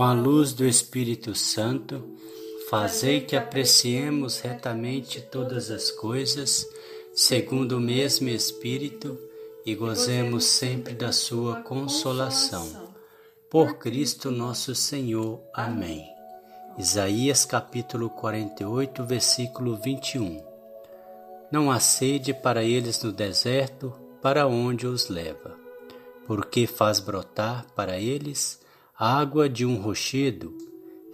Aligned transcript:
com 0.00 0.04
a 0.04 0.14
luz 0.14 0.54
do 0.54 0.66
Espírito 0.66 1.34
Santo, 1.34 2.16
fazei 2.70 3.20
que 3.20 3.36
apreciemos 3.36 4.40
retamente 4.40 5.20
todas 5.20 5.70
as 5.70 5.90
coisas, 5.90 6.66
segundo 7.14 7.76
o 7.76 7.80
mesmo 7.80 8.30
Espírito, 8.30 9.18
e 9.66 9.74
gozemos 9.74 10.46
sempre 10.46 10.94
da 10.94 11.12
sua 11.12 11.56
consolação. 11.56 12.94
Por 13.50 13.74
Cristo 13.74 14.30
nosso 14.30 14.74
Senhor. 14.74 15.38
Amém. 15.52 16.08
Isaías 16.78 17.44
capítulo 17.44 18.08
48, 18.08 19.04
versículo 19.04 19.76
21. 19.76 20.42
Não 21.52 21.70
há 21.70 21.78
sede 21.78 22.32
para 22.32 22.64
eles 22.64 23.02
no 23.02 23.12
deserto, 23.12 23.92
para 24.22 24.46
onde 24.46 24.86
os 24.86 25.10
leva, 25.10 25.54
porque 26.26 26.66
faz 26.66 27.00
brotar 27.00 27.66
para 27.76 27.98
eles 27.98 28.60
água 29.02 29.48
de 29.48 29.64
um 29.64 29.80
rochedo, 29.80 30.54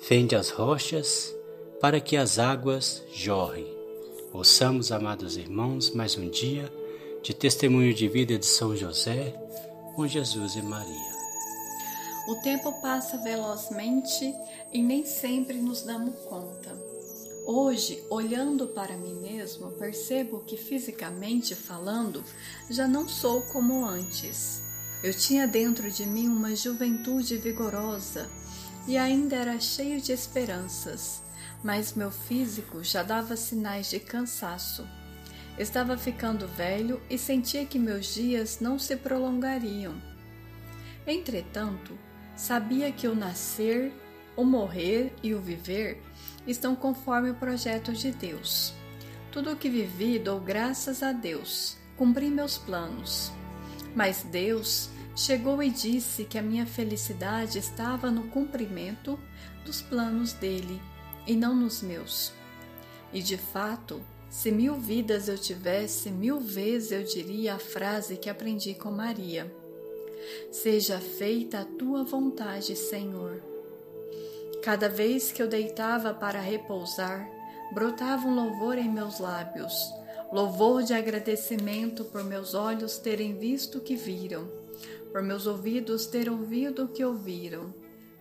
fende 0.00 0.34
as 0.34 0.50
rochas 0.50 1.32
para 1.80 2.00
que 2.00 2.16
as 2.16 2.36
águas 2.36 3.04
jorrem. 3.14 3.64
Ouçamos, 4.32 4.90
amados 4.90 5.36
irmãos, 5.36 5.90
mais 5.90 6.18
um 6.18 6.28
dia 6.28 6.68
de 7.22 7.32
testemunho 7.32 7.94
de 7.94 8.08
vida 8.08 8.36
de 8.36 8.44
São 8.44 8.74
José 8.74 9.40
com 9.94 10.04
Jesus 10.04 10.56
e 10.56 10.62
Maria. 10.62 11.12
O 12.28 12.34
tempo 12.42 12.72
passa 12.82 13.18
velozmente 13.18 14.34
e 14.72 14.82
nem 14.82 15.06
sempre 15.06 15.56
nos 15.56 15.82
damos 15.82 16.16
conta. 16.24 16.76
Hoje, 17.46 18.02
olhando 18.10 18.66
para 18.66 18.96
mim 18.96 19.14
mesmo, 19.20 19.70
percebo 19.70 20.40
que 20.40 20.56
fisicamente 20.56 21.54
falando, 21.54 22.24
já 22.68 22.88
não 22.88 23.08
sou 23.08 23.42
como 23.42 23.86
antes. 23.86 24.65
Eu 25.06 25.14
tinha 25.14 25.46
dentro 25.46 25.88
de 25.88 26.04
mim 26.04 26.26
uma 26.26 26.56
juventude 26.56 27.36
vigorosa 27.36 28.28
e 28.88 28.98
ainda 28.98 29.36
era 29.36 29.60
cheio 29.60 30.00
de 30.00 30.10
esperanças, 30.10 31.22
mas 31.62 31.94
meu 31.94 32.10
físico 32.10 32.82
já 32.82 33.04
dava 33.04 33.36
sinais 33.36 33.88
de 33.88 34.00
cansaço. 34.00 34.84
Estava 35.56 35.96
ficando 35.96 36.48
velho 36.48 37.00
e 37.08 37.16
sentia 37.16 37.64
que 37.64 37.78
meus 37.78 38.14
dias 38.14 38.58
não 38.58 38.80
se 38.80 38.96
prolongariam. 38.96 39.94
Entretanto, 41.06 41.96
sabia 42.34 42.90
que 42.90 43.06
o 43.06 43.14
nascer, 43.14 43.92
o 44.34 44.42
morrer 44.42 45.14
e 45.22 45.34
o 45.34 45.40
viver 45.40 46.02
estão 46.48 46.74
conforme 46.74 47.30
o 47.30 47.34
projeto 47.36 47.92
de 47.92 48.10
Deus. 48.10 48.74
Tudo 49.30 49.52
o 49.52 49.56
que 49.56 49.70
vivi 49.70 50.18
dou 50.18 50.40
graças 50.40 51.00
a 51.00 51.12
Deus, 51.12 51.76
cumpri 51.96 52.28
meus 52.28 52.58
planos. 52.58 53.30
Mas 53.94 54.24
Deus 54.24 54.90
chegou 55.16 55.62
e 55.62 55.70
disse 55.70 56.24
que 56.24 56.38
a 56.38 56.42
minha 56.42 56.66
felicidade 56.66 57.58
estava 57.58 58.10
no 58.10 58.28
cumprimento 58.28 59.18
dos 59.64 59.80
planos 59.80 60.34
dele 60.34 60.80
e 61.26 61.34
não 61.34 61.56
nos 61.56 61.80
meus. 61.80 62.32
E 63.12 63.22
de 63.22 63.38
fato, 63.38 64.02
se 64.28 64.52
mil 64.52 64.74
vidas 64.74 65.26
eu 65.26 65.38
tivesse, 65.38 66.10
mil 66.10 66.38
vezes 66.38 66.92
eu 66.92 67.02
diria 67.02 67.54
a 67.54 67.58
frase 67.58 68.18
que 68.18 68.28
aprendi 68.28 68.74
com 68.74 68.90
Maria: 68.90 69.50
Seja 70.52 71.00
feita 71.00 71.60
a 71.60 71.64
tua 71.64 72.04
vontade, 72.04 72.76
Senhor. 72.76 73.42
Cada 74.62 74.88
vez 74.88 75.32
que 75.32 75.40
eu 75.40 75.48
deitava 75.48 76.12
para 76.12 76.40
repousar, 76.40 77.26
brotava 77.72 78.26
um 78.26 78.34
louvor 78.34 78.76
em 78.76 78.90
meus 78.90 79.18
lábios, 79.18 79.74
louvor 80.30 80.82
de 80.82 80.92
agradecimento 80.92 82.04
por 82.04 82.22
meus 82.22 82.52
olhos 82.52 82.98
terem 82.98 83.34
visto 83.38 83.78
o 83.78 83.80
que 83.80 83.96
viram 83.96 84.65
por 85.12 85.22
meus 85.22 85.46
ouvidos 85.46 86.06
ter 86.06 86.28
ouvido 86.28 86.84
o 86.84 86.88
que 86.88 87.04
ouviram, 87.04 87.74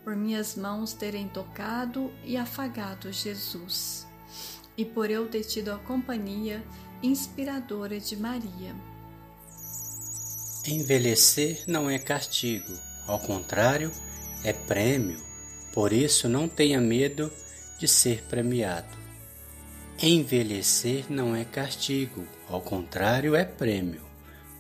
por 0.04 0.16
minhas 0.16 0.56
mãos 0.56 0.94
terem 0.94 1.28
tocado 1.28 2.12
e 2.24 2.38
afagado 2.38 3.12
Jesus, 3.12 4.08
e 4.78 4.86
por 4.86 5.10
eu 5.10 5.28
ter 5.28 5.44
tido 5.44 5.72
a 5.72 5.78
companhia 5.80 6.64
inspiradora 7.02 8.00
de 8.00 8.16
Maria. 8.16 8.76
Envelhecer 10.68 11.64
não 11.68 11.90
é 11.90 12.00
castigo, 12.00 12.74
ao 13.08 13.20
contrário, 13.20 13.92
é 14.44 14.52
prêmio, 14.52 15.20
por 15.74 15.94
isso 15.94 16.28
não 16.28 16.48
tenha 16.48 16.82
medo 16.82 17.32
de 17.80 17.88
ser 17.88 18.24
premiado. 18.24 18.98
Envelhecer 20.02 21.06
não 21.10 21.36
é 21.36 21.46
castigo, 21.46 22.26
ao 22.50 22.62
contrário, 22.62 23.36
é 23.36 23.46
prêmio, 23.46 24.02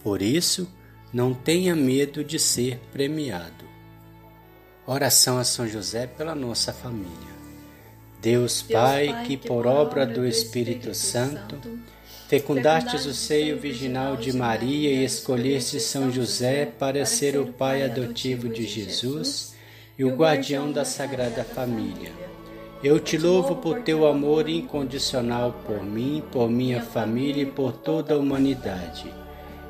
por 0.03 0.21
isso, 0.21 0.71
não 1.13 1.33
tenha 1.33 1.75
medo 1.75 2.23
de 2.23 2.39
ser 2.39 2.79
premiado. 2.91 3.65
Oração 4.85 5.37
a 5.37 5.43
São 5.43 5.67
José 5.67 6.05
pela 6.05 6.35
nossa 6.35 6.71
família. 6.71 7.35
Deus 8.21 8.61
Pai, 8.61 9.23
que 9.25 9.37
por 9.37 9.67
obra 9.67 10.05
do 10.05 10.25
Espírito 10.25 10.93
Santo 10.93 11.57
fecundastes 12.27 13.05
o 13.05 13.13
seio 13.13 13.59
virginal 13.59 14.17
de 14.17 14.33
Maria 14.33 14.91
e 14.91 15.05
escolheste 15.05 15.79
São 15.79 16.11
José 16.11 16.65
para 16.65 17.05
ser 17.05 17.37
o 17.39 17.53
pai 17.53 17.83
adotivo 17.83 18.49
de 18.49 18.65
Jesus 18.65 19.55
e 19.97 20.03
o 20.03 20.15
guardião 20.15 20.71
da 20.71 20.83
Sagrada 20.83 21.43
Família. 21.43 22.11
Eu 22.83 22.99
te 22.99 23.17
louvo 23.17 23.55
por 23.55 23.81
teu 23.81 24.05
amor 24.05 24.49
incondicional 24.49 25.63
por 25.65 25.83
mim, 25.83 26.23
por 26.31 26.49
minha 26.49 26.81
família 26.81 27.43
e 27.43 27.51
por 27.51 27.71
toda 27.73 28.13
a 28.13 28.17
humanidade. 28.17 29.11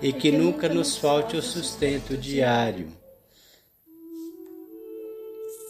e 0.00 0.12
que 0.12 0.30
nunca 0.30 0.68
nos 0.68 0.96
falte 0.96 1.36
o 1.36 1.42
sustento 1.42 2.16
diário. 2.16 2.88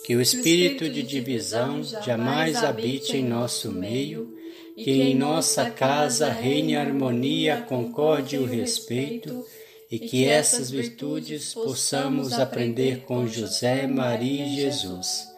Que 0.05 0.17
o 0.17 0.21
espírito 0.21 0.89
de 0.89 1.03
divisão 1.03 1.83
jamais 1.83 2.57
habite 2.57 3.17
em 3.17 3.25
nosso 3.25 3.71
meio, 3.71 4.35
que 4.75 5.03
em 5.03 5.15
nossa 5.15 5.71
casa 5.71 6.31
reine 6.31 6.77
a 6.77 6.81
harmonia, 6.81 7.59
a 7.59 7.63
concórdia 7.63 8.39
e 8.39 8.41
o 8.41 8.47
respeito, 8.47 9.45
e 9.91 9.99
que 9.99 10.27
essas 10.27 10.71
virtudes 10.71 11.55
possamos 11.55 12.35
aprender 12.35 13.05
com 13.05 13.27
José, 13.27 13.87
Maria 13.87 14.47
e 14.47 14.57
Jesus. 14.57 15.29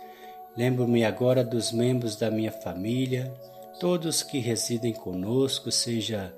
Lembro-me 0.57 1.05
agora 1.05 1.45
dos 1.45 1.73
membros 1.73 2.17
da 2.17 2.31
minha 2.31 2.53
família, 2.53 3.33
todos 3.79 4.23
que 4.23 4.39
residem 4.39 4.93
conosco, 4.93 5.71
seja 5.71 6.35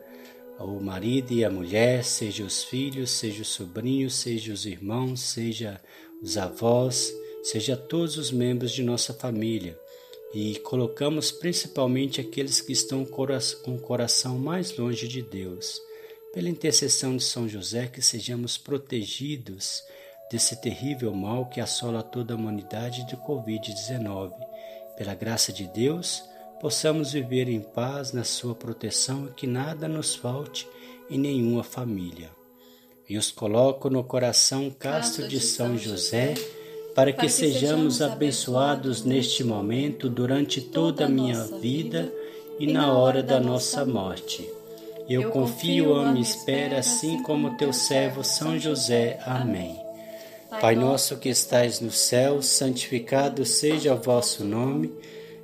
o 0.65 0.81
marido 0.81 1.33
e 1.33 1.45
a 1.45 1.51
mulher, 1.51 2.05
seja 2.05 2.45
os 2.45 2.63
filhos, 2.63 3.11
seja 3.11 3.43
os 3.43 3.49
sobrinhos, 3.49 4.15
seja 4.15 4.53
os 4.53 4.65
irmãos, 4.65 5.21
seja 5.21 5.81
os 6.23 6.37
avós, 6.37 7.13
seja 7.43 7.77
todos 7.77 8.17
os 8.17 8.31
membros 8.31 8.73
de 8.73 8.83
nossa 8.83 9.13
família. 9.13 9.79
E 10.35 10.57
colocamos 10.61 11.31
principalmente 11.31 12.21
aqueles 12.21 12.61
que 12.61 12.73
estão 12.73 13.05
com 13.05 13.75
o 13.75 13.81
coração 13.81 14.39
mais 14.39 14.77
longe 14.77 15.07
de 15.07 15.21
Deus. 15.21 15.81
Pela 16.33 16.49
intercessão 16.49 17.17
de 17.17 17.25
São 17.25 17.47
José, 17.47 17.87
que 17.89 18.01
sejamos 18.01 18.57
protegidos 18.57 19.83
desse 20.31 20.59
terrível 20.63 21.13
mal 21.13 21.47
que 21.51 21.61
assola 21.61 22.03
toda 22.03 22.33
a 22.33 22.37
humanidade 22.37 23.07
de 23.07 23.17
Covid-19. 23.19 24.33
Pela 24.97 25.15
graça 25.15 25.53
de 25.53 25.67
Deus, 25.67 26.23
possamos 26.63 27.13
viver 27.13 27.49
em 27.49 27.59
paz 27.59 28.13
na 28.13 28.23
sua 28.23 28.55
proteção 28.55 29.27
e 29.27 29.35
que 29.35 29.49
nada 29.49 29.89
nos 29.89 30.15
falte 30.15 30.69
em 31.11 31.19
nenhuma 31.19 31.65
família. 31.65 32.31
E 33.09 33.19
os 33.19 33.33
coloco 33.33 33.91
no 33.91 34.05
coração 34.05 34.71
casto 34.71 35.27
de 35.27 35.41
São 35.41 35.77
José, 35.77 36.35
para 36.95 37.13
que 37.13 37.29
sejamos 37.29 38.01
abençoados 38.01 39.03
neste 39.03 39.43
momento, 39.43 40.09
durante 40.09 40.61
toda 40.61 41.07
a 41.07 41.09
minha 41.09 41.43
vida 41.61 42.13
e 42.61 42.73
na 42.73 42.93
hora 42.93 43.25
da 43.25 43.41
nossa 43.41 43.85
morte. 43.85 44.49
Eu 45.09 45.31
confio, 45.31 45.93
amo 45.93 46.17
e 46.17 46.21
espero, 46.21 46.77
assim 46.77 47.21
como 47.25 47.57
teu 47.57 47.73
servo 47.73 48.23
São 48.23 48.57
José. 48.57 49.19
Amém. 49.27 49.77
Pai 50.61 50.77
nosso 50.77 51.17
que 51.17 51.29
estais 51.29 51.81
no 51.81 51.91
céu, 51.91 52.41
santificado 52.41 53.45
seja 53.45 53.95
o 53.95 54.01
vosso 54.01 54.45
nome. 54.45 54.93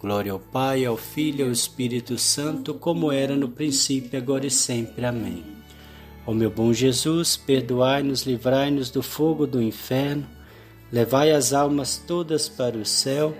Glória 0.00 0.30
ao 0.30 0.38
Pai, 0.38 0.84
ao 0.84 0.96
Filho 0.96 1.40
e 1.40 1.42
ao 1.48 1.50
Espírito 1.50 2.16
Santo, 2.16 2.72
como 2.72 3.10
era 3.10 3.34
no 3.34 3.48
princípio, 3.48 4.16
agora 4.16 4.46
e 4.46 4.50
sempre. 4.50 5.04
Amém. 5.04 5.44
Ó 6.24 6.32
meu 6.32 6.50
bom 6.50 6.72
Jesus, 6.72 7.36
perdoai-nos, 7.36 8.22
livrai-nos 8.22 8.90
do 8.90 9.02
fogo 9.02 9.46
do 9.46 9.60
inferno, 9.60 10.26
levai 10.92 11.32
as 11.32 11.52
almas 11.52 11.98
todas 12.06 12.48
para 12.48 12.76
o 12.76 12.84
céu 12.84 13.34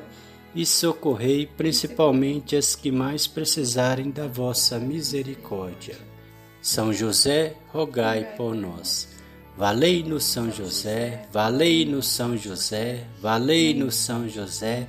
e 0.54 0.66
socorrei 0.66 1.46
principalmente 1.46 2.56
as 2.56 2.74
que 2.74 2.90
mais 2.90 3.26
precisarem 3.26 4.10
da 4.10 4.26
vossa 4.26 4.80
misericórdia. 4.80 5.96
São 6.60 6.92
José, 6.92 7.54
rogai 7.68 8.34
por 8.36 8.54
nós. 8.54 9.08
Valei-nos 9.56 10.24
São 10.24 10.50
José, 10.50 11.26
valei-nos 11.32 12.06
São 12.08 12.36
José, 12.36 13.04
valei-nos 13.20 13.94
São 13.94 14.28
José, 14.28 14.88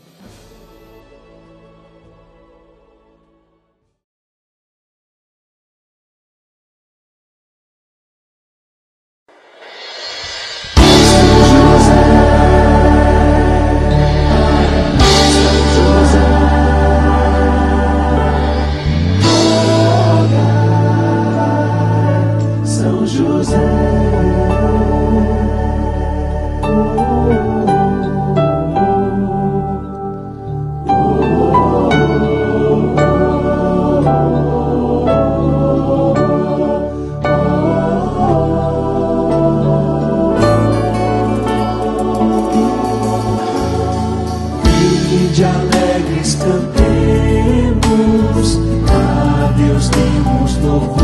lábios 48.41 49.89
temos 49.91 50.57
louvor. 50.63 51.00